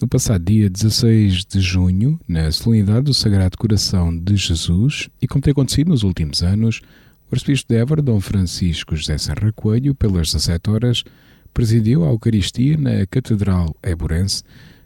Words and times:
No 0.00 0.06
passado 0.06 0.44
dia 0.44 0.70
16 0.70 1.44
de 1.44 1.60
junho, 1.60 2.20
na 2.28 2.52
solenidade 2.52 3.06
do 3.06 3.12
Sagrado 3.12 3.58
Coração 3.58 4.16
de 4.16 4.36
Jesus, 4.36 5.08
e 5.20 5.26
como 5.26 5.42
tem 5.42 5.50
acontecido 5.50 5.88
nos 5.88 6.04
últimos 6.04 6.40
anos, 6.40 6.80
o 7.28 7.34
arcebispo 7.34 7.72
de 7.72 7.80
Évora, 7.80 8.00
Dom 8.00 8.20
Francisco 8.20 8.94
José 8.94 9.18
Serra 9.18 9.50
Coelho, 9.50 9.96
pelas 9.96 10.28
17 10.28 10.70
horas, 10.70 11.04
presidiu 11.52 12.04
a 12.04 12.10
Eucaristia 12.10 12.78
na 12.78 13.04
Catedral 13.06 13.74
Eburense, 13.82 14.44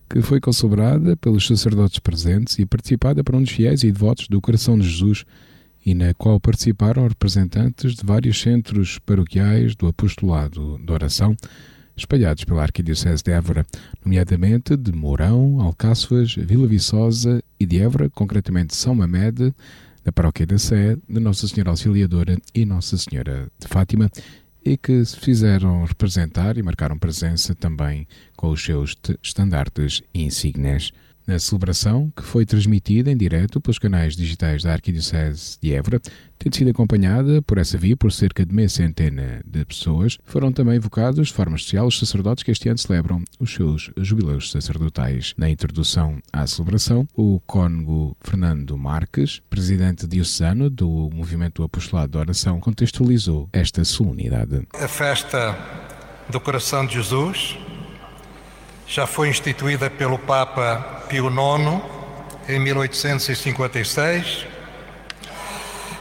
que 0.08 0.22
foi 0.22 0.40
concelebrada 0.40 1.14
pelos 1.14 1.46
sacerdotes 1.46 1.98
presentes 1.98 2.58
e 2.58 2.64
participada 2.64 3.22
por 3.22 3.38
dos 3.38 3.50
fiéis 3.50 3.82
e 3.82 3.92
devotos 3.92 4.28
do 4.28 4.40
Coração 4.40 4.78
de 4.78 4.88
Jesus, 4.88 5.26
e 5.84 5.94
na 5.94 6.14
qual 6.14 6.40
participaram 6.40 7.06
representantes 7.06 7.96
de 7.96 8.02
vários 8.02 8.40
centros 8.40 8.98
paroquiais 8.98 9.76
do 9.76 9.86
apostolado 9.88 10.80
de 10.82 10.90
oração, 10.90 11.36
espalhados 11.96 12.44
pela 12.44 12.62
Arquidiocese 12.62 13.22
de 13.22 13.32
Évora, 13.32 13.66
nomeadamente 14.04 14.76
de 14.76 14.92
Mourão, 14.92 15.60
Alcáçovas, 15.60 16.34
Vila 16.34 16.66
Viçosa 16.66 17.42
e 17.58 17.66
de 17.66 17.80
Évora, 17.80 18.10
concretamente 18.10 18.74
São 18.74 18.94
Mamede, 18.94 19.54
da 20.04 20.10
Paróquia 20.10 20.46
da 20.46 20.58
Sé, 20.58 20.96
de 21.08 21.20
Nossa 21.20 21.46
Senhora 21.46 21.70
Auxiliadora 21.70 22.36
e 22.54 22.64
Nossa 22.64 22.96
Senhora 22.96 23.48
de 23.58 23.68
Fátima, 23.68 24.10
e 24.64 24.76
que 24.76 25.04
se 25.04 25.16
fizeram 25.16 25.84
representar 25.84 26.56
e 26.56 26.62
marcaram 26.62 26.98
presença 26.98 27.54
também 27.54 28.06
com 28.36 28.50
os 28.50 28.62
seus 28.62 28.96
estandartes 29.22 30.02
e 30.14 30.22
insígnias 30.22 30.92
na 31.26 31.38
celebração, 31.38 32.12
que 32.16 32.22
foi 32.22 32.44
transmitida 32.44 33.10
em 33.10 33.16
direto 33.16 33.60
pelos 33.60 33.78
canais 33.78 34.16
digitais 34.16 34.62
da 34.62 34.72
Arquidiocese 34.72 35.58
de 35.60 35.72
Évora, 35.72 36.00
tendo 36.38 36.56
sido 36.56 36.70
acompanhada 36.70 37.40
por 37.42 37.58
essa 37.58 37.78
via 37.78 37.96
por 37.96 38.12
cerca 38.12 38.44
de 38.44 38.52
meia 38.52 38.68
centena 38.68 39.40
de 39.46 39.64
pessoas, 39.64 40.18
foram 40.24 40.52
também 40.52 40.74
evocados 40.74 41.28
de 41.28 41.34
forma 41.34 41.56
especial 41.56 41.86
os 41.86 41.98
sacerdotes 41.98 42.42
que 42.42 42.50
este 42.50 42.68
ano 42.68 42.78
celebram 42.78 43.22
os 43.38 43.54
seus 43.54 43.90
jubileus 43.96 44.50
sacerdotais. 44.50 45.34
Na 45.36 45.48
introdução 45.48 46.18
à 46.32 46.46
celebração, 46.46 47.06
o 47.14 47.40
cônego 47.46 48.16
Fernando 48.20 48.76
Marques, 48.76 49.40
presidente 49.48 50.06
diocesano 50.06 50.68
do 50.68 51.10
Movimento 51.12 51.62
Apostolado 51.62 52.12
de 52.12 52.18
Oração, 52.18 52.58
contextualizou 52.58 53.48
esta 53.52 53.84
solenidade. 53.84 54.66
A 54.74 54.88
festa 54.88 55.56
do 56.28 56.40
Coração 56.40 56.86
de 56.86 56.94
Jesus 56.94 57.56
já 58.86 59.06
foi 59.06 59.28
instituída 59.28 59.88
pelo 59.88 60.18
Papa 60.18 61.04
Pio 61.08 61.28
IX 61.28 61.82
em 62.48 62.58
1856 62.58 64.46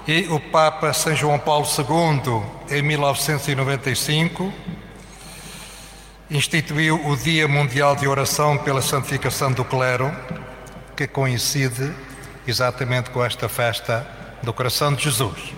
e 0.07 0.27
o 0.29 0.39
Papa 0.39 0.91
São 0.93 1.15
João 1.15 1.38
Paulo 1.38 1.65
II 1.65 2.43
em 2.75 2.81
1995 2.81 4.53
instituiu 6.29 6.95
o 7.07 7.15
Dia 7.17 7.47
Mundial 7.47 7.95
de 7.95 8.07
Oração 8.07 8.57
pela 8.57 8.81
Santificação 8.81 9.51
do 9.51 9.66
Clero, 9.66 10.11
que 10.95 11.05
coincide 11.05 11.93
exatamente 12.47 13.09
com 13.09 13.23
esta 13.23 13.49
festa 13.49 14.07
do 14.41 14.53
Coração 14.53 14.93
de 14.93 15.03
Jesus. 15.03 15.53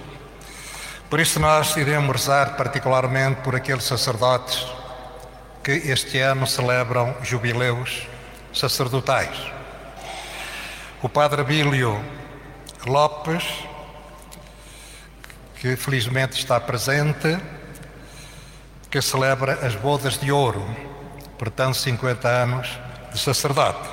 Por 1.10 1.20
isso 1.20 1.40
nós 1.40 1.76
iremos 1.78 2.12
rezar 2.12 2.58
particularmente 2.58 3.42
por 3.42 3.56
aqueles 3.56 3.84
sacerdotes 3.84 4.66
que 5.64 5.72
este 5.72 6.20
ano 6.20 6.46
celebram 6.46 7.16
jubileus 7.24 8.06
sacerdotais. 8.54 9.38
O 11.02 11.08
Padre 11.08 11.42
Abílio 11.42 12.04
Lopes, 12.86 13.46
que 15.56 15.78
felizmente 15.78 16.38
está 16.38 16.60
presente, 16.60 17.40
que 18.92 19.02
celebra 19.02 19.66
as 19.66 19.74
bodas 19.76 20.20
de 20.20 20.34
ouro, 20.34 20.66
portanto 21.40 21.76
50 21.76 22.28
anos 22.28 22.68
de 23.14 23.20
sacerdote. 23.20 23.90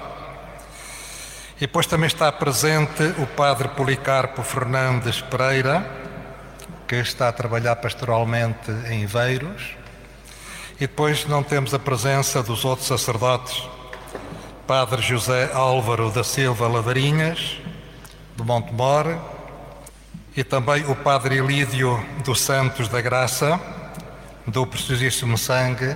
E 1.57 1.61
depois 1.61 1.87
também 1.87 2.09
está 2.09 2.33
presente 2.33 3.05
o 3.19 3.27
Padre 3.29 3.69
Policarpo 3.69 4.43
Fernandes 4.43 5.21
Pereira, 5.21 5.89
que 6.89 6.97
está 6.97 7.29
a 7.29 7.33
trabalhar 7.33 7.77
pastoralmente 7.77 8.73
em 8.89 9.07
Veiros 9.07 9.80
e 10.81 10.87
depois 10.87 11.27
não 11.27 11.43
temos 11.43 11.75
a 11.75 11.79
presença 11.79 12.43
dos 12.43 12.65
outros 12.65 12.89
sacerdotes, 12.89 13.69
Padre 14.67 15.03
José 15.03 15.51
Álvaro 15.53 16.11
da 16.11 16.25
Silva 16.25 16.67
Lavarinhas, 16.67 17.59
do 18.35 18.47
Montemor, 18.47 19.15
e 20.35 20.43
também 20.43 20.87
o 20.87 20.97
Padre 20.97 21.37
Elídio 21.37 22.03
dos 22.25 22.41
Santos 22.41 22.89
da 22.89 22.99
Graça, 23.03 23.61
do 24.47 24.67
Preciosíssimo 24.67 25.37
Sangue, 25.37 25.95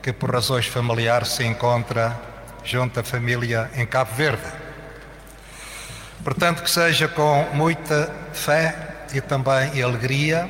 que 0.00 0.12
por 0.12 0.30
razões 0.30 0.66
familiares 0.66 1.30
se 1.30 1.44
encontra 1.44 2.16
junto 2.62 3.00
à 3.00 3.02
família 3.02 3.68
em 3.74 3.84
Cabo 3.84 4.14
Verde. 4.14 4.46
Portanto, 6.22 6.62
que 6.62 6.70
seja 6.70 7.08
com 7.08 7.44
muita 7.54 8.14
fé 8.32 9.06
e 9.12 9.20
também 9.20 9.82
alegria 9.82 10.48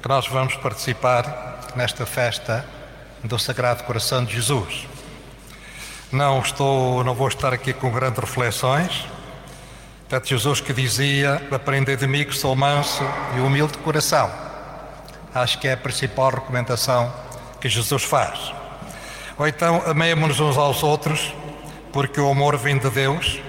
que 0.00 0.08
nós 0.08 0.26
vamos 0.26 0.56
participar 0.56 1.74
nesta 1.76 2.06
festa 2.06 2.77
do 3.24 3.38
Sagrado 3.38 3.84
Coração 3.84 4.24
de 4.24 4.34
Jesus. 4.34 4.86
Não 6.10 6.40
estou, 6.40 7.04
não 7.04 7.14
vou 7.14 7.28
estar 7.28 7.52
aqui 7.52 7.72
com 7.72 7.90
grandes 7.90 8.18
reflexões. 8.18 9.06
Portanto, 10.00 10.28
Jesus 10.28 10.60
que 10.60 10.72
dizia: 10.72 11.42
Aprendei 11.50 11.96
de 11.96 12.06
mim 12.06 12.24
que 12.24 12.34
sou 12.34 12.56
manso 12.56 13.02
e 13.36 13.40
humilde 13.40 13.72
de 13.72 13.78
coração. 13.78 14.30
Acho 15.34 15.58
que 15.58 15.68
é 15.68 15.72
a 15.72 15.76
principal 15.76 16.30
recomendação 16.30 17.12
que 17.60 17.68
Jesus 17.68 18.02
faz. 18.04 18.52
Ou 19.36 19.46
então, 19.46 19.82
amemos-nos 19.86 20.40
uns 20.40 20.56
aos 20.56 20.82
outros, 20.82 21.34
porque 21.92 22.20
o 22.20 22.30
amor 22.30 22.56
vem 22.56 22.78
de 22.78 22.88
Deus 22.90 23.40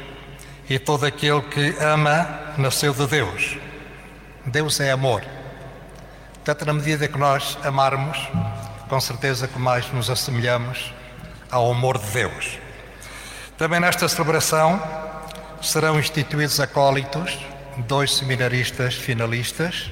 e 0.69 0.77
todo 0.77 1.05
aquele 1.05 1.41
que 1.41 1.75
ama 1.81 2.27
nasceu 2.57 2.93
de 2.93 3.07
Deus. 3.07 3.57
Deus 4.45 4.79
é 4.79 4.91
amor. 4.91 5.23
Portanto, 6.33 6.65
na 6.65 6.73
medida 6.73 7.07
que 7.07 7.17
nós 7.17 7.57
amarmos, 7.63 8.17
com 8.89 8.99
certeza 8.99 9.47
que 9.47 9.59
mais 9.59 9.89
nos 9.93 10.09
assemelhamos 10.09 10.91
ao 11.51 11.71
amor 11.71 11.99
de 11.99 12.07
Deus. 12.07 12.57
Também 13.55 13.79
nesta 13.79 14.09
celebração 14.09 14.81
serão 15.61 15.99
instituídos 15.99 16.59
acólitos, 16.59 17.37
dois 17.87 18.15
seminaristas 18.15 18.95
finalistas, 18.95 19.91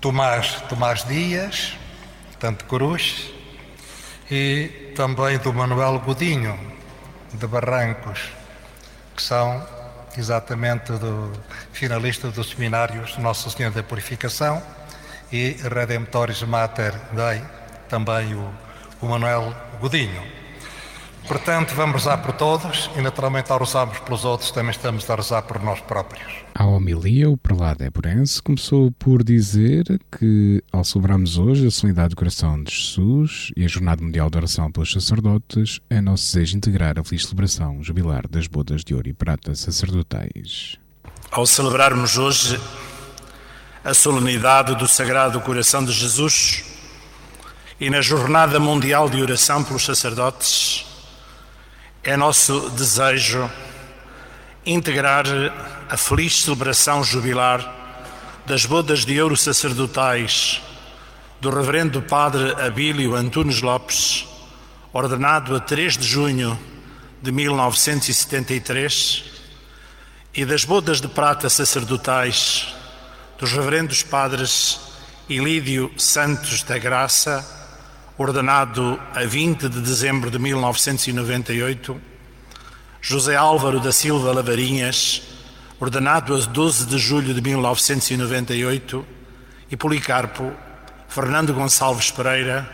Tomás, 0.00 0.62
Tomás 0.68 1.04
Dias, 1.04 1.76
tanto 2.38 2.64
Cruz, 2.66 3.32
e 4.30 4.92
também 4.94 5.36
do 5.38 5.52
Manuel 5.52 5.98
Godinho, 5.98 6.58
de 7.34 7.46
Barrancos, 7.48 8.30
que 9.16 9.22
são 9.22 9.66
exatamente 10.16 10.92
do 10.92 11.32
finalista 11.72 12.30
dos 12.30 12.50
seminários 12.50 13.18
Nossa 13.18 13.50
Senhora 13.50 13.74
da 13.74 13.82
Purificação 13.82 14.62
e 15.32 15.56
Redemptoris 15.62 16.42
Mater 16.42 16.94
Dei, 17.12 17.57
também 17.88 18.34
o, 18.34 18.48
o 19.00 19.06
Manuel 19.06 19.54
Godinho. 19.80 20.38
Portanto, 21.28 21.74
vamos 21.74 22.04
rezar 22.04 22.16
por 22.18 22.32
todos 22.32 22.88
e, 22.96 23.02
naturalmente, 23.02 23.52
ao 23.52 23.58
rezarmos 23.58 23.98
pelos 23.98 24.24
outros, 24.24 24.50
também 24.50 24.70
estamos 24.70 25.08
a 25.10 25.14
rezar 25.14 25.42
por 25.42 25.62
nós 25.62 25.78
próprios. 25.78 26.26
A 26.54 26.64
homilia, 26.64 27.28
o 27.28 27.36
prelado 27.36 27.84
Eburense 27.84 28.42
começou 28.42 28.90
por 28.92 29.22
dizer 29.22 29.84
que, 30.18 30.64
ao 30.72 30.82
celebrarmos 30.82 31.36
hoje 31.36 31.66
a 31.66 31.70
solenidade 31.70 32.10
do 32.10 32.16
coração 32.16 32.62
de 32.62 32.74
Jesus 32.74 33.52
e 33.54 33.62
a 33.62 33.68
Jornada 33.68 34.02
Mundial 34.02 34.30
de 34.30 34.38
Oração 34.38 34.72
pelos 34.72 34.90
Sacerdotes, 34.90 35.80
é 35.90 36.00
nosso 36.00 36.24
desejo 36.32 36.56
integrar 36.56 36.98
a 36.98 37.04
feliz 37.04 37.24
celebração 37.24 37.82
jubilar 37.82 38.26
das 38.26 38.46
bodas 38.46 38.82
de 38.82 38.94
ouro 38.94 39.08
e 39.08 39.12
prata 39.12 39.54
sacerdotais. 39.54 40.78
Ao 41.30 41.44
celebrarmos 41.44 42.16
hoje 42.16 42.58
a 43.84 43.92
solenidade 43.92 44.74
do 44.76 44.88
Sagrado 44.88 45.38
Coração 45.42 45.84
de 45.84 45.92
Jesus, 45.92 46.64
e 47.80 47.88
na 47.88 48.00
Jornada 48.00 48.58
Mundial 48.58 49.08
de 49.08 49.22
Oração 49.22 49.62
pelos 49.62 49.84
Sacerdotes, 49.84 50.84
é 52.02 52.16
nosso 52.16 52.70
desejo 52.70 53.48
integrar 54.66 55.24
a 55.88 55.96
feliz 55.96 56.42
celebração 56.42 57.04
jubilar 57.04 57.76
das 58.44 58.66
bodas 58.66 59.04
de 59.04 59.22
ouro 59.22 59.36
sacerdotais 59.36 60.60
do 61.40 61.50
Reverendo 61.50 62.02
Padre 62.02 62.50
Abílio 62.60 63.14
Antunes 63.14 63.62
Lopes, 63.62 64.26
ordenado 64.92 65.54
a 65.54 65.60
3 65.60 65.98
de 65.98 66.06
junho 66.06 66.58
de 67.22 67.30
1973, 67.30 69.24
e 70.34 70.44
das 70.44 70.64
bodas 70.64 71.00
de 71.00 71.06
prata 71.06 71.48
sacerdotais 71.48 72.74
dos 73.38 73.52
Reverendos 73.52 74.02
Padres 74.02 74.80
Ilídio 75.28 75.92
Santos 75.96 76.64
da 76.64 76.76
Graça 76.76 77.57
ordenado 78.18 79.00
a 79.14 79.24
20 79.24 79.68
de 79.68 79.80
dezembro 79.80 80.28
de 80.28 80.40
1998, 80.40 82.00
José 83.00 83.36
Álvaro 83.36 83.78
da 83.78 83.92
Silva 83.92 84.32
Lavarinhas, 84.32 85.22
ordenado 85.78 86.34
a 86.34 86.38
12 86.40 86.86
de 86.86 86.98
julho 86.98 87.32
de 87.32 87.40
1998, 87.40 89.06
e 89.70 89.76
Policarpo 89.76 90.52
Fernando 91.08 91.54
Gonçalves 91.54 92.10
Pereira, 92.10 92.68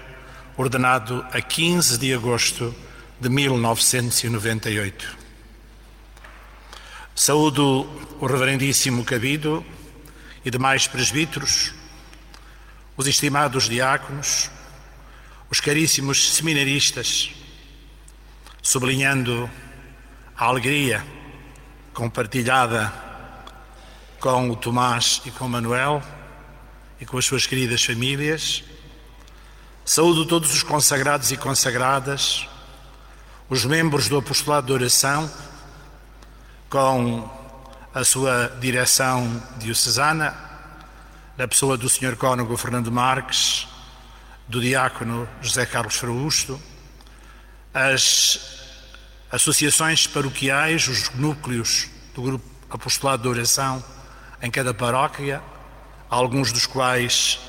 ordenado 0.56 1.22
a 1.30 1.42
15 1.42 1.98
de 1.98 2.14
agosto 2.14 2.74
de 3.20 3.28
1998. 3.28 5.14
Saúdo 7.14 7.86
o 8.18 8.26
Reverendíssimo 8.26 9.04
Cabido 9.04 9.62
e 10.42 10.50
demais 10.50 10.86
presbíteros, 10.86 11.74
os 12.96 13.06
estimados 13.06 13.68
diáconos, 13.68 14.50
os 15.54 15.60
caríssimos 15.60 16.34
seminaristas, 16.34 17.30
sublinhando 18.60 19.48
a 20.36 20.46
alegria 20.46 21.06
compartilhada 21.92 22.92
com 24.18 24.50
o 24.50 24.56
Tomás 24.56 25.22
e 25.24 25.30
com 25.30 25.44
o 25.44 25.48
Manuel 25.48 26.02
e 27.00 27.06
com 27.06 27.18
as 27.18 27.24
suas 27.24 27.46
queridas 27.46 27.84
famílias. 27.84 28.64
Saúdo 29.84 30.26
todos 30.26 30.52
os 30.52 30.64
consagrados 30.64 31.30
e 31.30 31.36
consagradas, 31.36 32.48
os 33.48 33.64
membros 33.64 34.08
do 34.08 34.16
Apostolado 34.16 34.66
de 34.66 34.72
Oração, 34.72 35.30
com 36.68 37.30
a 37.94 38.02
sua 38.02 38.48
direção 38.60 39.40
diocesana, 39.58 40.34
na 41.38 41.46
pessoa 41.46 41.76
do 41.76 41.88
Sr. 41.88 42.16
Cônego 42.16 42.56
Fernando 42.56 42.90
Marques, 42.90 43.68
do 44.46 44.60
Diácono 44.60 45.28
José 45.40 45.64
Carlos 45.64 45.96
Frausto, 45.96 46.60
as 47.72 48.38
associações 49.30 50.06
paroquiais, 50.06 50.86
os 50.86 51.10
núcleos 51.10 51.88
do 52.14 52.22
Grupo 52.22 52.44
Apostolado 52.70 53.22
de 53.22 53.28
Oração 53.28 53.82
em 54.42 54.50
cada 54.50 54.74
paróquia, 54.74 55.42
alguns 56.10 56.52
dos 56.52 56.66
quais 56.66 57.40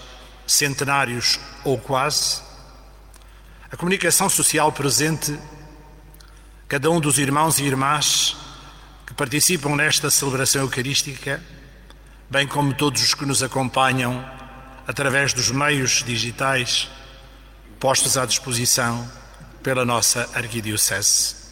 centenários 0.48 1.40
ou 1.64 1.78
quase, 1.78 2.42
a 3.72 3.76
comunicação 3.76 4.30
social 4.30 4.72
presente, 4.72 5.38
cada 6.68 6.90
um 6.90 7.00
dos 7.00 7.20
irmãos 7.20 7.60
e 7.60 7.64
irmãs 7.64 8.38
que 9.06 9.14
participam 9.14 9.76
nesta 9.76 10.10
celebração 10.10 10.62
eucarística, 10.62 11.44
bem 12.30 12.48
como 12.48 12.74
todos 12.74 13.04
os 13.04 13.14
que 13.14 13.26
nos 13.26 13.44
acompanham 13.44 14.24
através 14.88 15.34
dos 15.34 15.52
meios 15.52 16.04
digitais 16.06 16.90
postos 17.80 18.18
à 18.18 18.26
disposição 18.26 19.08
pela 19.62 19.86
nossa 19.86 20.30
Arquidiocese. 20.34 21.46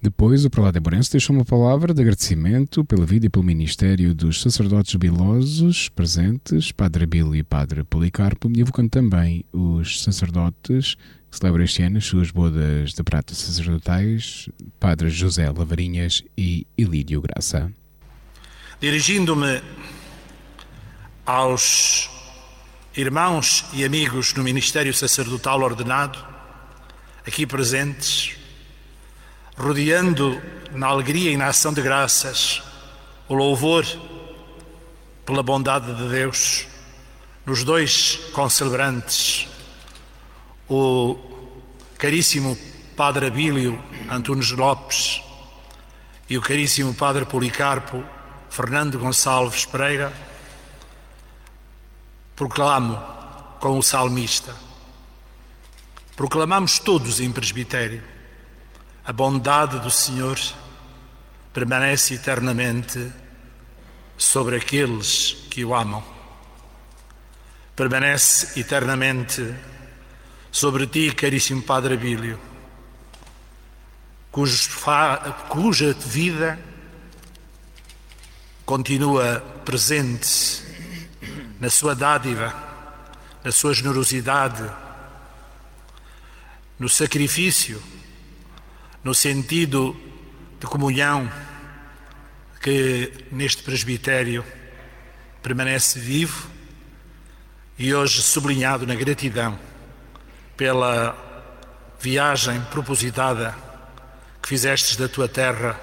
Depois, 0.00 0.44
o 0.44 0.50
prelado 0.50 0.78
Eburense 0.78 1.10
deixou 1.10 1.34
uma 1.34 1.44
palavra 1.44 1.92
de 1.92 2.00
agradecimento 2.00 2.84
pela 2.84 3.04
vida 3.04 3.26
e 3.26 3.28
pelo 3.28 3.44
ministério 3.44 4.14
dos 4.14 4.40
sacerdotes 4.40 4.94
bilosos 4.94 5.88
presentes, 5.88 6.70
Padre 6.70 7.02
Abílio 7.02 7.34
e 7.34 7.42
Padre 7.42 7.82
Policarpo, 7.82 8.48
e 8.54 8.60
evocando 8.60 8.90
também 8.90 9.44
os 9.52 10.00
sacerdotes 10.02 10.94
que 11.28 11.36
celebram 11.36 11.64
este 11.64 11.82
ano 11.82 11.98
as 11.98 12.04
suas 12.04 12.30
bodas 12.30 12.92
de 12.92 13.02
prata 13.02 13.34
sacerdotais, 13.34 14.48
Padre 14.78 15.10
José 15.10 15.50
Lavarinhas 15.50 16.22
e 16.36 16.64
Ilídio 16.76 17.20
Graça. 17.20 17.72
Dirigindo-me 18.80 19.60
aos 21.26 22.08
irmãos 22.96 23.64
e 23.72 23.84
amigos 23.84 24.34
no 24.34 24.42
ministério 24.42 24.92
sacerdotal 24.92 25.60
ordenado, 25.60 26.18
aqui 27.26 27.46
presentes, 27.46 28.36
rodeando 29.56 30.40
na 30.72 30.86
alegria 30.86 31.30
e 31.30 31.36
na 31.36 31.48
ação 31.48 31.72
de 31.72 31.82
graças 31.82 32.62
o 33.28 33.34
louvor 33.34 33.84
pela 35.24 35.42
bondade 35.42 35.94
de 35.94 36.08
Deus 36.08 36.66
nos 37.44 37.62
dois 37.64 38.18
concelebrantes, 38.32 39.46
o 40.68 41.18
caríssimo 41.98 42.58
Padre 42.96 43.26
Abílio 43.26 43.82
Antunes 44.10 44.50
Lopes 44.50 45.22
e 46.28 46.36
o 46.36 46.42
caríssimo 46.42 46.94
Padre 46.94 47.24
Policarpo 47.24 48.02
Fernando 48.50 48.98
Gonçalves 48.98 49.64
Pereira, 49.64 50.12
proclamo 52.38 52.96
com 53.58 53.76
o 53.76 53.82
salmista, 53.82 54.54
proclamamos 56.14 56.78
todos 56.78 57.18
em 57.18 57.32
presbitério 57.32 58.00
a 59.04 59.12
bondade 59.12 59.80
do 59.80 59.90
Senhor 59.90 60.38
permanece 61.52 62.14
eternamente 62.14 63.12
sobre 64.16 64.54
aqueles 64.54 65.32
que 65.50 65.64
o 65.64 65.74
amam. 65.74 66.04
Permanece 67.74 68.60
eternamente 68.60 69.52
sobre 70.52 70.86
ti, 70.86 71.10
caríssimo 71.10 71.62
Padre 71.62 71.94
Abílio, 71.94 72.38
cuja 74.30 75.92
vida 76.06 76.56
continua 78.64 79.40
presente 79.64 80.67
na 81.60 81.70
sua 81.70 81.94
dádiva, 81.94 82.54
na 83.44 83.52
sua 83.52 83.74
generosidade, 83.74 84.64
no 86.78 86.88
sacrifício 86.88 87.82
no 89.02 89.14
sentido 89.14 89.96
de 90.60 90.66
comunhão 90.66 91.30
que 92.60 93.26
neste 93.30 93.62
presbitério 93.62 94.44
permanece 95.42 95.98
vivo 95.98 96.48
e 97.78 97.94
hoje 97.94 98.20
sublinhado 98.20 98.86
na 98.86 98.94
gratidão 98.94 99.58
pela 100.56 101.16
viagem 102.00 102.60
propositada 102.70 103.56
que 104.42 104.48
fizestes 104.48 104.96
da 104.96 105.08
tua 105.08 105.28
terra 105.28 105.80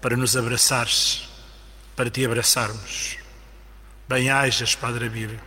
para 0.00 0.16
nos 0.16 0.36
abraçares, 0.36 1.28
para 1.94 2.10
te 2.10 2.24
abraçarmos. 2.24 3.25
Bem-ajas, 4.08 4.74
Padre 4.74 5.06
Abílio. 5.06 5.40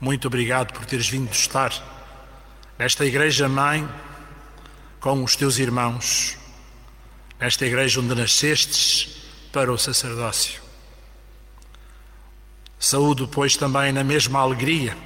Muito 0.00 0.28
obrigado 0.28 0.72
por 0.72 0.84
teres 0.84 1.08
vindo 1.08 1.32
estar 1.32 1.72
nesta 2.78 3.04
Igreja 3.04 3.48
Mãe 3.48 3.88
com 5.00 5.24
os 5.24 5.34
teus 5.34 5.58
irmãos 5.58 6.38
nesta 7.38 7.64
igreja 7.64 8.00
onde 8.00 8.14
nascestes 8.14 9.16
para 9.52 9.72
o 9.72 9.78
sacerdócio. 9.78 10.60
Saúdo, 12.78 13.28
pois, 13.28 13.56
também 13.56 13.92
na 13.92 14.04
mesma 14.04 14.40
alegria 14.40 14.96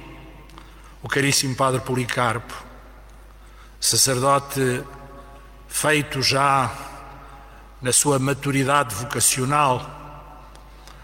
o 1.01 1.07
caríssimo 1.07 1.55
Padre 1.55 1.81
Policarpo, 1.81 2.53
sacerdote 3.79 4.83
feito 5.67 6.21
já 6.21 6.71
na 7.81 7.91
sua 7.91 8.17
maturidade 8.17 8.95
vocacional, 8.95 10.02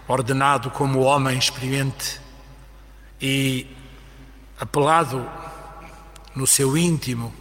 ordenado 0.10 0.72
como 0.72 1.02
homem 1.02 1.38
experiente 1.38 2.20
e 3.22 3.68
apelado 4.60 5.24
no 6.36 6.48
seu 6.48 6.76
íntimo 6.76 7.32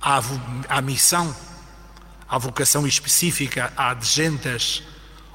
à, 0.00 0.22
à 0.70 0.80
missão, 0.80 1.36
à 2.26 2.38
vocação 2.38 2.86
específica 2.86 3.74
à 3.76 3.92
de 3.92 4.06
gentas 4.06 4.82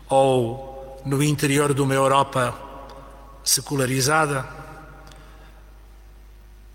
ou 0.10 1.00
no 1.06 1.22
interior 1.22 1.76
de 1.76 1.82
uma 1.82 1.94
Europa 1.94 2.60
secularizada, 3.44 4.44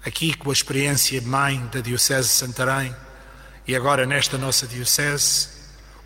aqui 0.04 0.32
com 0.32 0.50
a 0.50 0.52
experiência 0.52 1.20
mãe 1.22 1.58
da 1.72 1.80
Diocese 1.80 2.28
de 2.28 2.34
Santarém 2.34 2.94
e 3.66 3.74
agora 3.74 4.06
nesta 4.06 4.38
nossa 4.38 4.64
Diocese, 4.64 5.48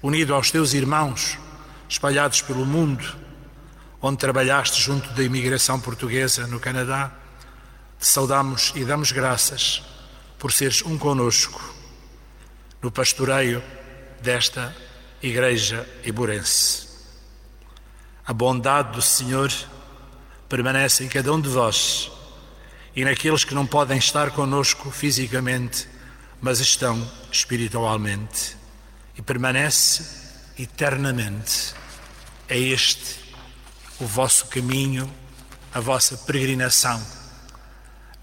unido 0.02 0.34
aos 0.34 0.50
teus 0.50 0.72
irmãos 0.72 1.38
espalhados 1.86 2.40
pelo 2.40 2.64
mundo, 2.64 3.28
onde 4.02 4.18
trabalhaste 4.18 4.80
junto 4.80 5.10
da 5.10 5.22
imigração 5.22 5.78
portuguesa 5.78 6.46
no 6.46 6.58
Canadá, 6.58 7.12
te 7.98 8.06
saudamos 8.06 8.72
e 8.74 8.84
damos 8.84 9.12
graças 9.12 9.82
por 10.38 10.52
seres 10.52 10.82
um 10.82 10.96
conosco 10.96 11.74
no 12.80 12.90
pastoreio 12.90 13.62
desta 14.22 14.74
Igreja 15.22 15.86
Iburense. 16.02 16.88
A 18.26 18.32
bondade 18.32 18.92
do 18.92 19.02
Senhor 19.02 19.52
permanece 20.48 21.04
em 21.04 21.08
cada 21.08 21.30
um 21.32 21.40
de 21.40 21.48
vós 21.48 22.10
e 22.96 23.04
naqueles 23.04 23.44
que 23.44 23.54
não 23.54 23.66
podem 23.66 23.98
estar 23.98 24.30
conosco 24.30 24.90
fisicamente, 24.90 25.86
mas 26.40 26.58
estão 26.58 27.06
espiritualmente 27.30 28.56
e 29.14 29.20
permanece 29.20 30.02
eternamente. 30.58 31.74
É 32.48 32.58
este 32.58 33.19
o 34.00 34.06
vosso 34.06 34.46
caminho, 34.46 35.12
a 35.72 35.78
vossa 35.78 36.16
peregrinação 36.16 37.00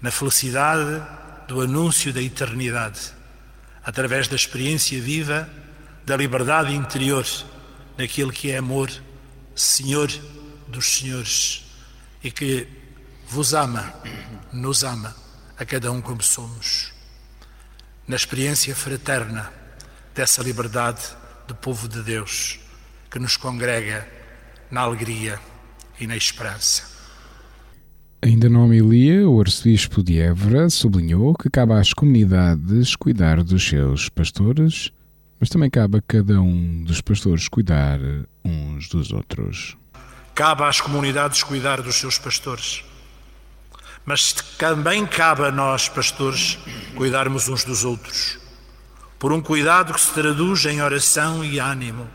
na 0.00 0.10
felicidade 0.10 1.02
do 1.46 1.60
anúncio 1.60 2.12
da 2.12 2.20
eternidade 2.20 3.12
através 3.84 4.28
da 4.28 4.36
experiência 4.36 5.00
viva 5.00 5.48
da 6.04 6.16
liberdade 6.16 6.74
interior 6.74 7.24
naquilo 7.96 8.32
que 8.32 8.50
é 8.50 8.58
amor, 8.58 8.90
Senhor 9.54 10.08
dos 10.66 10.86
Senhores, 10.86 11.64
e 12.22 12.30
que 12.30 12.68
vos 13.28 13.54
ama, 13.54 13.94
nos 14.52 14.84
ama, 14.84 15.14
a 15.56 15.64
cada 15.64 15.90
um 15.90 16.00
como 16.00 16.22
somos. 16.22 16.92
na 18.06 18.16
experiência 18.16 18.74
fraterna 18.74 19.52
dessa 20.14 20.42
liberdade 20.42 21.02
do 21.46 21.54
povo 21.54 21.86
de 21.86 22.02
Deus 22.02 22.58
que 23.10 23.18
nos 23.18 23.36
congrega 23.36 24.08
na 24.70 24.80
alegria 24.80 25.38
e 26.00 26.06
na 26.06 26.16
esperança. 26.16 26.96
Ainda 28.20 28.48
na 28.48 28.58
homilia, 28.58 29.28
o 29.28 29.40
arcebispo 29.40 30.02
de 30.02 30.18
Évora 30.18 30.68
sublinhou 30.68 31.34
que 31.34 31.48
cabe 31.48 31.72
às 31.74 31.92
comunidades 31.92 32.96
cuidar 32.96 33.42
dos 33.44 33.66
seus 33.66 34.08
pastores, 34.08 34.90
mas 35.38 35.48
também 35.48 35.70
cabe 35.70 35.98
a 35.98 36.02
cada 36.02 36.40
um 36.40 36.82
dos 36.82 37.00
pastores 37.00 37.48
cuidar 37.48 38.00
uns 38.44 38.88
dos 38.88 39.12
outros. 39.12 39.76
Cabe 40.34 40.64
às 40.64 40.80
comunidades 40.80 41.42
cuidar 41.42 41.80
dos 41.80 41.94
seus 41.94 42.18
pastores, 42.18 42.84
mas 44.04 44.32
também 44.58 45.06
cabe 45.06 45.42
a 45.42 45.52
nós, 45.52 45.88
pastores, 45.88 46.58
cuidarmos 46.96 47.48
uns 47.48 47.64
dos 47.64 47.84
outros, 47.84 48.38
por 49.18 49.32
um 49.32 49.40
cuidado 49.40 49.94
que 49.94 50.00
se 50.00 50.12
traduz 50.12 50.64
em 50.64 50.82
oração 50.82 51.44
e 51.44 51.58
ânimo 51.58 52.08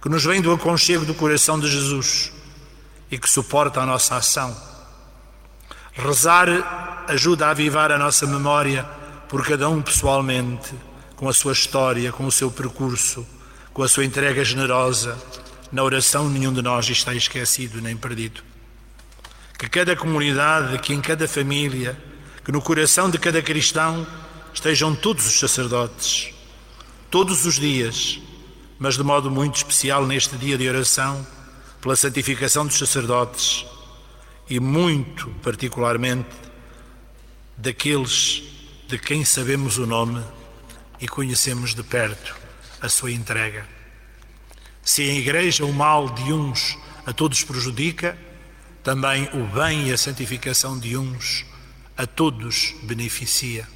que 0.00 0.08
nos 0.08 0.24
vem 0.24 0.40
do 0.40 0.52
aconchego 0.52 1.04
do 1.04 1.14
coração 1.14 1.58
de 1.58 1.68
Jesus 1.68 2.32
e 3.10 3.18
que 3.18 3.28
suporta 3.28 3.80
a 3.80 3.86
nossa 3.86 4.16
ação. 4.16 4.56
Rezar 5.92 7.04
ajuda 7.08 7.46
a 7.46 7.50
avivar 7.50 7.90
a 7.90 7.98
nossa 7.98 8.26
memória 8.26 8.84
por 9.28 9.44
cada 9.44 9.68
um 9.68 9.82
pessoalmente, 9.82 10.74
com 11.16 11.28
a 11.28 11.32
sua 11.32 11.52
história, 11.52 12.12
com 12.12 12.26
o 12.26 12.32
seu 12.32 12.50
percurso, 12.50 13.26
com 13.72 13.82
a 13.82 13.88
sua 13.88 14.04
entrega 14.04 14.44
generosa. 14.44 15.18
Na 15.72 15.82
oração, 15.82 16.28
nenhum 16.28 16.52
de 16.52 16.62
nós 16.62 16.88
está 16.88 17.14
esquecido 17.14 17.80
nem 17.80 17.96
perdido. 17.96 18.42
Que 19.58 19.68
cada 19.68 19.96
comunidade, 19.96 20.78
que 20.78 20.94
em 20.94 21.00
cada 21.00 21.26
família, 21.26 21.96
que 22.44 22.52
no 22.52 22.62
coração 22.62 23.10
de 23.10 23.18
cada 23.18 23.42
cristão 23.42 24.06
estejam 24.54 24.94
todos 24.94 25.26
os 25.26 25.38
sacerdotes, 25.38 26.32
todos 27.10 27.44
os 27.44 27.56
dias 27.56 28.20
mas 28.78 28.96
de 28.96 29.02
modo 29.02 29.30
muito 29.30 29.56
especial 29.56 30.06
neste 30.06 30.36
dia 30.36 30.56
de 30.56 30.68
oração, 30.68 31.26
pela 31.80 31.96
santificação 31.96 32.66
dos 32.66 32.78
sacerdotes 32.78 33.64
e 34.48 34.58
muito 34.58 35.30
particularmente 35.42 36.28
daqueles 37.56 38.42
de 38.88 38.98
quem 38.98 39.24
sabemos 39.24 39.78
o 39.78 39.86
nome 39.86 40.22
e 41.00 41.06
conhecemos 41.06 41.74
de 41.74 41.82
perto 41.82 42.34
a 42.80 42.88
sua 42.88 43.12
entrega. 43.12 43.66
Se 44.82 45.02
em 45.02 45.18
igreja 45.18 45.64
o 45.64 45.72
mal 45.72 46.08
de 46.08 46.32
uns 46.32 46.78
a 47.04 47.12
todos 47.12 47.44
prejudica, 47.44 48.16
também 48.82 49.28
o 49.34 49.46
bem 49.54 49.88
e 49.88 49.92
a 49.92 49.98
santificação 49.98 50.78
de 50.78 50.96
uns 50.96 51.44
a 51.96 52.06
todos 52.06 52.74
beneficia. 52.84 53.66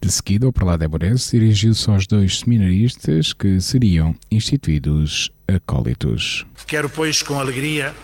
De 0.00 0.12
seguida, 0.12 0.46
o 0.46 0.52
prelado 0.52 0.84
Eborense 0.84 1.38
dirigiu-se 1.38 1.88
aos 1.88 2.06
dois 2.06 2.40
seminaristas 2.40 3.32
que 3.32 3.60
seriam 3.60 4.14
instituídos 4.30 5.30
acólitos. 5.48 6.46
Quero, 6.66 6.90
pois, 6.90 7.22
com 7.22 7.38
alegria, 7.38 7.94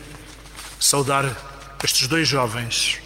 saudar 0.79 1.25
estes 1.83 2.07
dois 2.07 2.29
jovens 2.29 3.01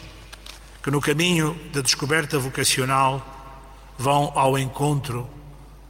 que, 0.82 0.90
no 0.90 1.00
caminho 1.00 1.58
da 1.72 1.80
descoberta 1.80 2.38
vocacional, 2.38 3.25
vão 3.96 4.30
ao 4.34 4.58
encontro 4.58 5.26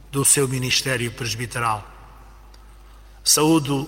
do 0.09 0.23
seu 0.23 0.47
ministério 0.47 1.11
presbiteral. 1.11 1.85
Saúdo, 3.21 3.85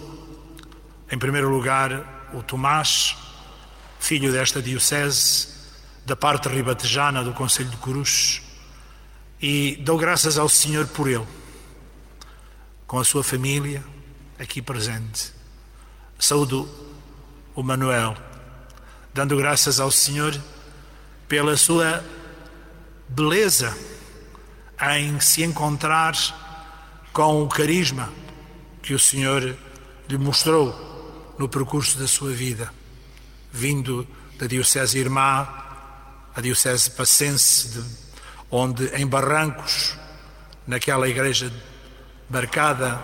em 1.09 1.17
primeiro 1.17 1.49
lugar, 1.49 2.29
o 2.33 2.43
Tomás, 2.43 3.15
filho 4.01 4.33
desta 4.33 4.61
diocese, 4.61 5.47
da 6.05 6.15
parte 6.15 6.49
ribatejana 6.49 7.23
do 7.23 7.31
Conselho 7.31 7.69
de 7.69 7.77
Cruz 7.77 8.41
e 9.41 9.77
dou 9.77 9.97
graças 9.97 10.37
ao 10.37 10.49
Senhor 10.49 10.87
por 10.87 11.07
ele, 11.07 11.25
com 12.85 12.99
a 12.99 13.05
sua 13.05 13.23
família 13.23 13.81
aqui 14.37 14.61
presente. 14.61 15.38
Saúdo 16.19 16.69
o 17.55 17.63
Manuel, 17.63 18.15
dando 19.13 19.37
graças 19.37 19.79
ao 19.79 19.89
Senhor 19.89 20.39
pela 21.27 21.55
sua 21.55 22.03
beleza 23.07 23.75
em 24.97 25.19
se 25.19 25.43
encontrar 25.43 26.13
com 27.13 27.43
o 27.43 27.47
carisma 27.47 28.11
que 28.83 28.93
o 28.93 28.99
Senhor 28.99 29.57
lhe 30.07 30.17
mostrou 30.17 31.35
no 31.37 31.47
percurso 31.47 31.97
da 31.97 32.07
sua 32.07 32.31
vida, 32.31 32.71
vindo 33.51 34.05
da 34.37 34.45
Diocese 34.45 34.99
Irmã, 34.99 35.47
a 36.35 36.41
Diocese 36.41 36.91
Passense 36.91 37.69
de 37.69 37.83
onde 38.51 38.87
em 38.95 39.07
Barrancos, 39.07 39.95
naquela 40.67 41.07
igreja 41.07 41.51
marcada 42.29 42.99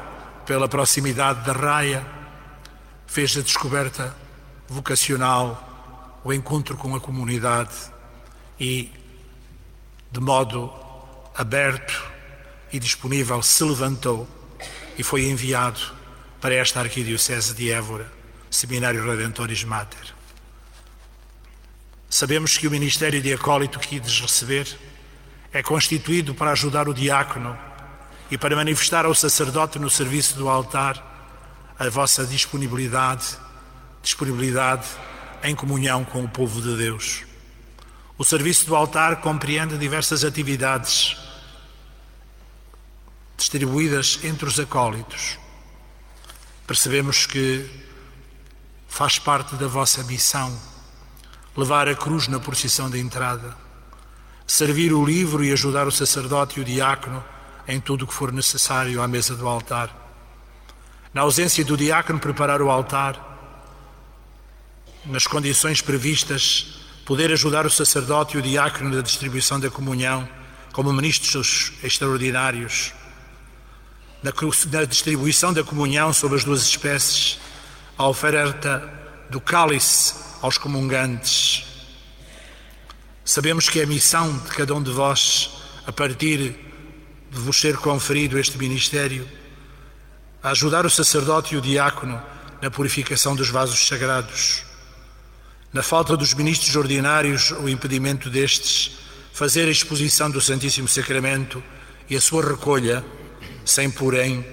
pela 0.46 0.68
proximidade 0.68 1.46
da 1.46 1.54
raia, 1.54 2.15
fez 3.08 3.38
a 3.38 3.42
descoberta 3.42 4.16
vocacional, 4.68 6.22
o 6.24 6.34
encontro 6.34 6.76
com 6.76 6.96
a 6.96 7.00
comunidade 7.00 7.76
e, 8.60 8.92
de 10.12 10.20
modo 10.20 10.72
aberto 11.36 12.04
e 12.72 12.80
disponível, 12.80 13.42
se 13.44 13.64
levantou 13.64 14.28
e 14.98 15.04
foi 15.04 15.26
enviado 15.26 15.80
para 16.42 16.56
esta 16.56 16.80
Arquidiocese 16.80 17.54
de 17.54 17.72
Évora, 17.72 18.12
Seminário 18.50 19.06
Redentoris 19.06 19.64
Mater. 19.64 20.14
Sabemos 22.10 22.58
que 22.58 22.68
o 22.68 22.72
ministério 22.72 23.22
de 23.22 23.34
acólito 23.34 23.80
que 23.80 23.98
ides 23.98 24.20
receber 24.20 24.68
é 25.52 25.62
constituído 25.62 26.34
para 26.34 26.52
ajudar 26.52 26.88
o 26.88 26.94
diácono 26.94 27.58
e 28.32 28.38
para 28.38 28.56
manifestar 28.56 29.06
ao 29.06 29.14
sacerdote 29.14 29.78
no 29.78 29.90
serviço 29.90 30.36
do 30.36 30.50
altar 30.50 31.15
a 31.77 31.89
vossa 31.89 32.25
disponibilidade, 32.25 33.38
disponibilidade 34.01 34.88
em 35.44 35.55
comunhão 35.55 36.03
com 36.05 36.24
o 36.24 36.29
povo 36.29 36.62
de 36.62 36.75
Deus. 36.77 37.24
O 38.17 38.24
serviço 38.24 38.65
do 38.65 38.75
altar 38.75 39.22
compreende 39.22 39.77
diversas 39.77 40.24
atividades 40.24 41.17
distribuídas 43.38 44.20
entre 44.24 44.48
os 44.48 44.60
acólitos. 44.60 45.38
Percebemos 46.65 47.25
que 47.25 47.70
faz 48.88 49.20
parte 49.20 49.55
da 49.55 49.67
vossa 49.67 50.03
missão 50.03 50.58
levar 51.55 51.88
a 51.88 51.96
cruz 51.96 52.27
na 52.27 52.39
procissão 52.39 52.89
de 52.89 53.00
entrada 53.00 53.65
servir 54.48 54.94
o 54.94 55.03
livro 55.03 55.44
e 55.44 55.51
ajudar 55.51 55.88
o 55.88 55.91
sacerdote 55.91 56.60
e 56.60 56.62
o 56.62 56.65
diácono 56.65 57.24
em 57.67 57.79
tudo 57.79 58.05
o 58.05 58.08
que 58.08 58.13
for 58.13 58.32
necessário 58.32 59.01
à 59.01 59.08
mesa 59.08 59.36
do 59.36 59.48
altar. 59.48 60.05
Na 61.16 61.22
ausência 61.22 61.66
do 61.66 61.76
diácono, 61.76 62.20
preparar 62.20 62.62
o 62.62 62.70
altar, 62.70 63.16
nas 65.06 65.26
condições 65.26 65.82
previstas, 65.82 66.82
poder 67.06 67.32
ajudar 67.32 67.66
o 67.66 67.70
sacerdote 67.70 68.36
e 68.36 68.40
o 68.40 68.44
diácono 68.44 68.94
na 68.94 69.02
distribuição 69.02 69.60
da 69.60 69.72
comunhão, 69.72 70.28
como 70.74 70.92
ministros 70.92 71.72
extraordinários, 71.82 72.94
na, 74.22 74.32
distribuição 74.84 75.54
da 75.54 75.64
comunhão 75.64 76.12
sobre 76.12 76.38
as 76.38 76.44
duas 76.44 76.62
espécies, 76.62 77.40
a 77.98 78.08
oferta 78.08 78.88
do 79.30 79.40
cálice 79.40 80.14
aos 80.42 80.58
comungantes, 80.58 81.66
Sabemos 83.28 83.68
que 83.70 83.80
é 83.80 83.84
a 83.84 83.88
missão 83.88 84.38
de 84.38 84.52
cada 84.52 84.76
um 84.76 84.84
de 84.84 84.92
vós, 84.92 85.50
a 85.88 85.92
partir 85.92 86.56
de 87.32 87.40
vos 87.40 87.60
ser 87.60 87.76
conferido 87.78 88.38
este 88.38 88.56
ministério, 88.56 89.28
a 90.46 90.52
ajudar 90.52 90.86
o 90.86 90.92
sacerdote 90.92 91.56
e 91.56 91.58
o 91.58 91.62
diácono 91.62 92.22
na 92.62 92.70
purificação 92.70 93.36
dos 93.36 93.50
vasos 93.50 93.88
sagrados. 93.88 94.62
Na 95.74 95.82
falta 95.82 96.16
dos 96.16 96.36
ministros 96.36 96.75
ordinários, 96.75 97.50
o 97.50 97.68
impedimento 97.68 98.30
destes, 98.30 98.92
fazer 99.34 99.68
a 99.68 99.72
exposição 99.72 100.30
do 100.30 100.40
Santíssimo 100.40 100.88
Sacramento 100.88 101.64
e 102.08 102.16
a 102.16 102.22
sua 102.22 102.48
recolha, 102.48 103.04
sem, 103.66 103.90
porém, 103.90 104.46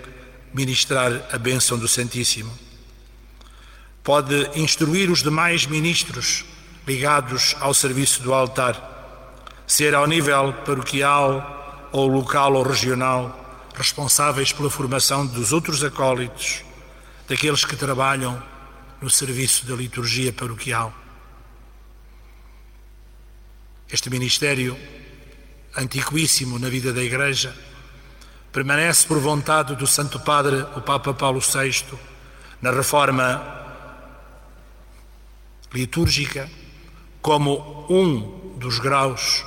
ministrar 0.55 1.29
a 1.31 1.37
bênção 1.37 1.79
do 1.79 1.87
Santíssimo. 1.87 2.59
Pode 4.03 4.51
instruir 4.59 5.11
os 5.11 5.23
demais 5.23 5.67
ministros 5.67 6.47
ligados 6.87 7.55
ao 7.61 7.75
serviço 7.75 8.23
do 8.23 8.33
altar, 8.33 9.61
ser 9.67 9.95
ao 9.95 10.07
nível 10.07 10.55
paroquial 10.65 11.91
ou 11.93 12.07
local 12.07 12.55
ou 12.55 12.63
regional, 12.63 13.42
responsáveis 13.75 14.53
pela 14.53 14.71
formação 14.71 15.27
dos 15.27 15.53
outros 15.53 15.83
acólitos, 15.83 16.65
daqueles 17.29 17.65
que 17.65 17.77
trabalham 17.77 18.43
no 19.01 19.11
serviço 19.11 19.67
da 19.67 19.75
liturgia 19.75 20.33
paroquial. 20.33 20.95
Este 23.91 24.09
ministério, 24.09 24.77
antiquíssimo 25.77 26.59
na 26.59 26.69
vida 26.69 26.93
da 26.93 27.03
Igreja, 27.03 27.55
permanece 28.53 29.07
por 29.07 29.19
vontade 29.19 29.75
do 29.77 29.87
Santo 29.87 30.21
Padre, 30.21 30.63
o 30.77 30.81
Papa 30.81 31.13
Paulo 31.15 31.41
VI, 31.41 31.99
na 32.61 32.71
reforma 32.71 33.61
litúrgica 35.73 36.51
como 37.21 37.87
um 37.89 38.59
dos 38.59 38.79
graus 38.79 39.45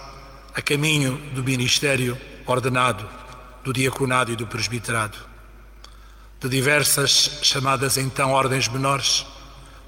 a 0.55 0.62
caminho 0.62 1.17
do 1.34 1.44
ministério 1.44 2.17
ordenado, 2.46 3.08
do 3.66 3.74
diaconado 3.74 4.32
e 4.32 4.36
do 4.36 4.46
presbiterado. 4.46 5.18
De 6.40 6.48
diversas 6.48 7.40
chamadas 7.42 7.98
então 7.98 8.32
ordens 8.32 8.68
menores, 8.68 9.26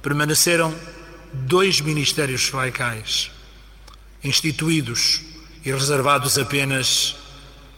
permaneceram 0.01 0.73
dois 1.31 1.79
ministérios 1.79 2.51
laicais, 2.51 3.29
instituídos 4.23 5.21
e 5.63 5.71
reservados 5.71 6.39
apenas 6.39 7.15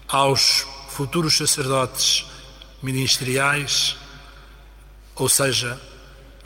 aos 0.08 0.66
futuros 0.88 1.36
sacerdotes 1.36 2.24
ministeriais, 2.82 3.96
ou 5.14 5.28
seja, 5.28 5.78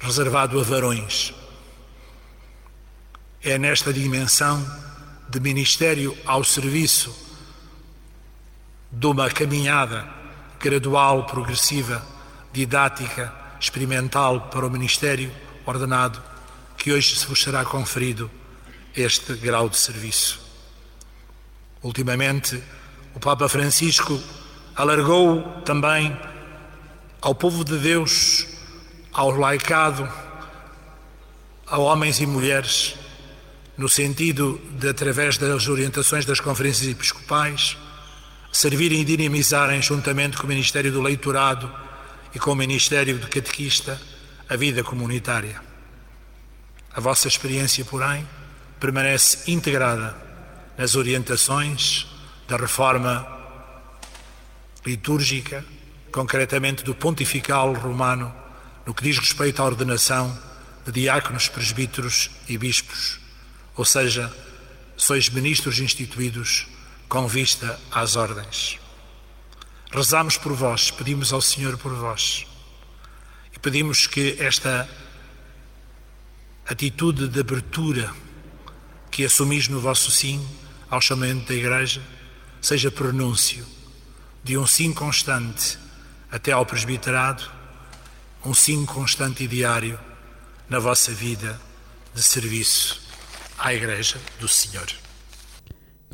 reservado 0.01 0.59
a 0.59 0.65
varões. 0.65 1.33
É 3.41 3.57
nesta 3.57 3.93
dimensão 3.93 4.61
de 5.29 5.39
ministério 5.39 6.17
ao 6.27 6.43
serviço 6.43 7.24
de 8.99 9.07
uma 9.07 9.29
caminhada 9.29 10.09
gradual, 10.61 11.25
progressiva, 11.25 12.03
didática, 12.53 13.33
experimental 13.59 14.43
para 14.43 14.67
o 14.67 14.71
ministério 14.71 15.31
ordenado, 15.67 16.23
que 16.77 16.93
hoje 16.93 17.17
se 17.17 17.27
vos 17.27 17.43
será 17.43 17.65
conferido 17.65 18.31
este 18.97 19.35
grau 19.35 19.69
de 19.69 19.77
serviço. 19.77 20.41
Ultimamente, 21.83 22.63
o 23.15 23.21
Papa 23.21 23.49
Francisco 23.49 24.21
alargou 24.77 25.43
também 25.65 26.17
ao 27.21 27.35
povo 27.35 27.65
de 27.65 27.77
Deus, 27.79 28.47
ao 29.13 29.31
laicado, 29.31 30.09
a 31.67 31.79
homens 31.79 32.21
e 32.21 32.27
mulheres, 32.27 32.95
no 33.77 33.89
sentido 33.89 34.61
de, 34.79 34.89
através 34.89 35.37
das 35.37 35.67
orientações 35.69 36.25
das 36.25 36.39
conferências 36.39 36.89
episcopais, 36.89 37.77
servirem 38.57 39.01
e 39.01 39.05
dinamizarem, 39.05 39.83
juntamente 39.83 40.37
com 40.37 40.45
o 40.45 40.49
Ministério 40.49 40.93
do 40.93 41.03
Leitorado 41.03 41.73
e 42.35 42.39
com 42.39 42.53
o 42.53 42.55
Ministério 42.55 43.19
do 43.19 43.27
Catequista, 43.27 44.01
a 44.49 44.57
vida 44.57 44.85
comunitária. 44.85 45.61
A 46.95 47.01
vossa 47.01 47.27
experiência, 47.27 47.85
porém, 47.85 48.27
permanece 48.79 49.51
integrada 49.51 50.17
nas 50.79 50.95
orientações 50.95 52.07
da 52.47 52.57
reforma 52.57 53.27
litúrgica, 54.87 55.65
concretamente 56.13 56.85
do 56.85 56.95
pontifical 56.95 57.73
romano, 57.73 58.33
no 58.87 58.95
que 58.95 59.03
diz 59.03 59.19
respeito 59.19 59.61
à 59.61 59.65
ordenação 59.65 60.39
de 60.87 60.93
diáconos, 60.93 61.49
presbíteros 61.49 62.31
e 62.49 62.57
bispos 62.57 63.25
ou 63.77 63.85
seja, 63.85 64.33
sois 64.97 65.29
ministros 65.29 65.81
instituídos 65.81 66.67
com 67.15 67.29
vista 67.29 67.79
às 67.93 68.17
ordens. 68.17 68.81
Rezamos 69.93 70.37
por 70.37 70.53
vós, 70.53 70.91
pedimos 70.91 71.33
ao 71.33 71.41
Senhor 71.41 71.79
por 71.79 71.95
vós 71.95 72.45
e 73.55 73.59
pedimos 73.61 74.09
que 74.09 74.35
esta 74.41 74.89
atitude 76.67 77.29
de 77.29 77.39
abertura 77.39 78.13
que 79.13 79.25
assumis 79.25 79.69
no 79.69 79.79
vosso 79.79 80.11
sim 80.11 80.45
ao 80.91 81.01
chamamento 81.01 81.47
da 81.47 81.55
Igreja 81.55 82.03
seja 82.61 82.91
pronúncio 82.91 83.65
de 84.43 84.59
um 84.59 84.67
sim 84.67 84.93
constante 84.93 85.79
até 86.33 86.51
ao 86.51 86.67
presbiterado, 86.67 87.49
um 88.45 88.53
sim 88.53 88.85
constante 88.85 89.45
e 89.45 89.47
diário 89.47 90.01
na 90.69 90.81
vossa 90.81 91.13
vida 91.13 91.61
de 92.13 92.21
serviço 92.21 93.01
à 93.57 93.73
Igreja 93.73 94.21
do 94.41 94.49
Senhor. 94.49 95.04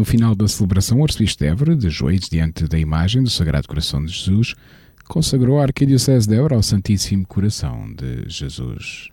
No 0.00 0.06
final 0.06 0.34
da 0.34 0.48
celebração, 0.48 1.00
o 1.00 1.02
arcebispo 1.02 1.44
de 1.44 1.50
Évora, 1.50 1.76
de 1.76 1.90
joelhos 1.90 2.30
diante 2.30 2.66
da 2.66 2.78
imagem 2.78 3.22
do 3.22 3.28
Sagrado 3.28 3.68
Coração 3.68 4.02
de 4.02 4.10
Jesus, 4.10 4.54
consagrou 5.06 5.60
a 5.60 5.64
Arquidiocese 5.64 6.26
de 6.26 6.36
Évora 6.36 6.54
ao 6.54 6.62
Santíssimo 6.62 7.26
Coração 7.26 7.92
de 7.92 8.24
Jesus. 8.26 9.10